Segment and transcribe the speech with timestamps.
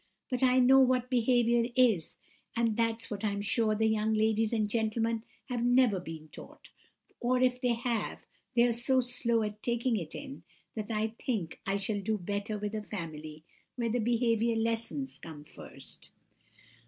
[0.31, 2.15] But I know what behaviour is,
[2.55, 6.71] and that's what I'm sure the young ladies and gentlemen have never been taught;
[7.19, 8.25] or if they have,
[8.55, 10.41] they're so slow at taking it in,
[10.73, 13.43] that I think I shall do better with a family
[13.75, 16.09] where the behaviour lessons come first!